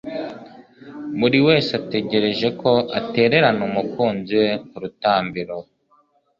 buriwese 1.19 1.71
ategereje 1.81 2.47
ko 2.61 2.71
atererana 2.99 3.61
umukunzi 3.69 4.33
we 4.41 4.51
kurutambiro 4.67 5.55